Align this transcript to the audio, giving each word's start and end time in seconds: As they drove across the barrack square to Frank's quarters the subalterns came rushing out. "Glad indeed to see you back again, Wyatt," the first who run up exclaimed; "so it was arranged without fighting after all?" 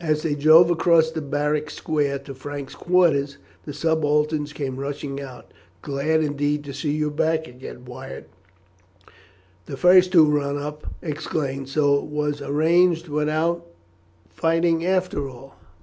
As 0.00 0.22
they 0.22 0.34
drove 0.34 0.70
across 0.70 1.10
the 1.10 1.20
barrack 1.20 1.68
square 1.68 2.18
to 2.20 2.34
Frank's 2.34 2.74
quarters 2.74 3.36
the 3.66 3.74
subalterns 3.74 4.54
came 4.54 4.80
rushing 4.80 5.20
out. 5.20 5.52
"Glad 5.82 6.22
indeed 6.24 6.64
to 6.64 6.72
see 6.72 6.92
you 6.92 7.10
back 7.10 7.46
again, 7.46 7.84
Wyatt," 7.84 8.30
the 9.66 9.76
first 9.76 10.14
who 10.14 10.30
run 10.34 10.56
up 10.56 10.86
exclaimed; 11.02 11.68
"so 11.68 11.98
it 11.98 12.04
was 12.06 12.40
arranged 12.40 13.08
without 13.08 13.66
fighting 14.30 14.82
after 14.86 15.28
all?" 15.28 15.56